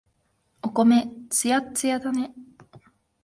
[0.63, 2.33] お米、つやっつやだね。